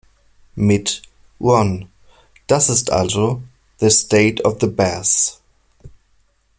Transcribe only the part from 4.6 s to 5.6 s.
bass".